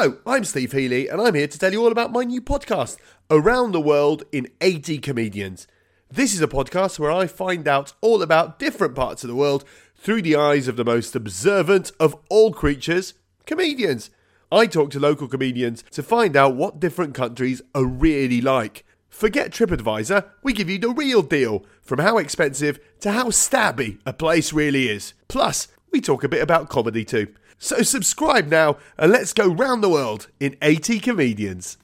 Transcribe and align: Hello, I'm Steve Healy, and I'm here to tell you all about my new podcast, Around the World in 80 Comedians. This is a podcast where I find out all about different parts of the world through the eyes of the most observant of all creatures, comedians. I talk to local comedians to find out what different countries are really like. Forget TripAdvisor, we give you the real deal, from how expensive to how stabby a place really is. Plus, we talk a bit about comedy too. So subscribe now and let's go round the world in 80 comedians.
Hello, 0.00 0.16
I'm 0.24 0.44
Steve 0.44 0.72
Healy, 0.72 1.08
and 1.08 1.20
I'm 1.20 1.34
here 1.34 1.46
to 1.46 1.58
tell 1.58 1.72
you 1.72 1.84
all 1.84 1.92
about 1.92 2.10
my 2.10 2.24
new 2.24 2.40
podcast, 2.40 2.96
Around 3.30 3.72
the 3.72 3.82
World 3.82 4.22
in 4.32 4.48
80 4.62 4.96
Comedians. 4.96 5.66
This 6.10 6.32
is 6.32 6.40
a 6.40 6.48
podcast 6.48 6.98
where 6.98 7.12
I 7.12 7.26
find 7.26 7.68
out 7.68 7.92
all 8.00 8.22
about 8.22 8.58
different 8.58 8.94
parts 8.94 9.22
of 9.22 9.28
the 9.28 9.36
world 9.36 9.62
through 9.94 10.22
the 10.22 10.36
eyes 10.36 10.68
of 10.68 10.76
the 10.76 10.86
most 10.86 11.14
observant 11.14 11.92
of 12.00 12.16
all 12.30 12.50
creatures, 12.50 13.12
comedians. 13.44 14.08
I 14.50 14.64
talk 14.64 14.90
to 14.92 14.98
local 14.98 15.28
comedians 15.28 15.84
to 15.90 16.02
find 16.02 16.34
out 16.34 16.56
what 16.56 16.80
different 16.80 17.14
countries 17.14 17.60
are 17.74 17.84
really 17.84 18.40
like. 18.40 18.86
Forget 19.10 19.50
TripAdvisor, 19.50 20.24
we 20.42 20.54
give 20.54 20.70
you 20.70 20.78
the 20.78 20.88
real 20.88 21.20
deal, 21.20 21.66
from 21.82 21.98
how 21.98 22.16
expensive 22.16 22.80
to 23.00 23.12
how 23.12 23.26
stabby 23.26 23.98
a 24.06 24.14
place 24.14 24.50
really 24.50 24.88
is. 24.88 25.12
Plus, 25.28 25.68
we 25.92 26.00
talk 26.00 26.24
a 26.24 26.28
bit 26.28 26.42
about 26.42 26.70
comedy 26.70 27.04
too. 27.04 27.26
So 27.62 27.82
subscribe 27.82 28.48
now 28.48 28.78
and 28.96 29.12
let's 29.12 29.34
go 29.34 29.46
round 29.46 29.84
the 29.84 29.90
world 29.90 30.28
in 30.40 30.56
80 30.62 30.98
comedians. 30.98 31.76